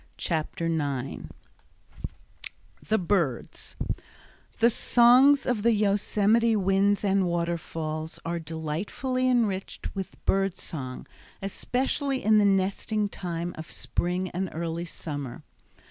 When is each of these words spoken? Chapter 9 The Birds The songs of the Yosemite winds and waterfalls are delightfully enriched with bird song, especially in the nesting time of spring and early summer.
Chapter 0.17 0.67
9 0.67 1.29
The 2.81 2.97
Birds 2.97 3.75
The 4.57 4.71
songs 4.71 5.45
of 5.45 5.61
the 5.61 5.73
Yosemite 5.73 6.55
winds 6.55 7.03
and 7.03 7.27
waterfalls 7.27 8.19
are 8.25 8.39
delightfully 8.39 9.29
enriched 9.29 9.93
with 9.95 10.15
bird 10.25 10.57
song, 10.57 11.05
especially 11.39 12.23
in 12.25 12.39
the 12.39 12.45
nesting 12.45 13.09
time 13.09 13.53
of 13.59 13.69
spring 13.69 14.29
and 14.31 14.49
early 14.53 14.85
summer. 14.85 15.43